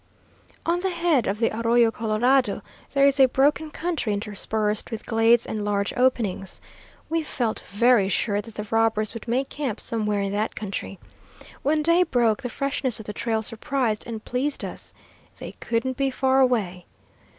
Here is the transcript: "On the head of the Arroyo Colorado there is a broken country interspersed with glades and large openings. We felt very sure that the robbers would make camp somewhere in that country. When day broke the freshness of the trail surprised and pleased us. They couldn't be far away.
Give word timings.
"On 0.65 0.79
the 0.79 0.89
head 0.89 1.27
of 1.27 1.37
the 1.37 1.55
Arroyo 1.55 1.91
Colorado 1.91 2.63
there 2.95 3.05
is 3.05 3.19
a 3.19 3.27
broken 3.27 3.69
country 3.69 4.13
interspersed 4.13 4.89
with 4.89 5.05
glades 5.05 5.45
and 5.45 5.63
large 5.63 5.93
openings. 5.95 6.59
We 7.07 7.21
felt 7.21 7.59
very 7.59 8.09
sure 8.09 8.41
that 8.41 8.55
the 8.55 8.67
robbers 8.71 9.13
would 9.13 9.27
make 9.27 9.49
camp 9.49 9.79
somewhere 9.79 10.21
in 10.23 10.31
that 10.31 10.55
country. 10.55 10.97
When 11.61 11.83
day 11.83 12.01
broke 12.01 12.41
the 12.41 12.49
freshness 12.49 12.99
of 12.99 13.05
the 13.05 13.13
trail 13.13 13.43
surprised 13.43 14.07
and 14.07 14.25
pleased 14.25 14.65
us. 14.65 14.91
They 15.37 15.51
couldn't 15.59 15.97
be 15.97 16.09
far 16.09 16.39
away. 16.41 16.87